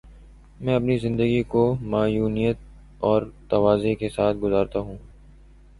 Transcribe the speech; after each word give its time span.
میں 0.61 0.75
اپنی 0.75 0.97
زندگی 0.97 1.43
کو 1.43 1.63
معنویت 1.81 2.57
اور 2.99 3.21
تواضع 3.49 3.93
کے 3.99 4.09
ساتھ 4.09 4.37
گزارتا 4.37 4.79
ہوں۔ 4.79 4.97